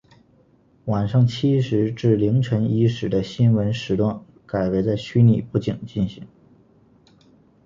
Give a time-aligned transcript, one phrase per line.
[0.85, 6.27] 晚上七时至凌晨一时的新闻时段改为在虚拟布景进行。